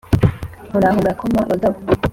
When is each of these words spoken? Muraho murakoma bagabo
Muraho 0.71 0.95
murakoma 0.99 1.39
bagabo 1.49 1.77